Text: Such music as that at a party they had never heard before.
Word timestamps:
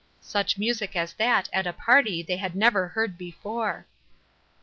Such 0.23 0.57
music 0.57 0.95
as 0.95 1.13
that 1.13 1.47
at 1.53 1.67
a 1.67 1.73
party 1.73 2.23
they 2.23 2.37
had 2.37 2.55
never 2.55 2.87
heard 2.87 3.19
before. 3.19 3.85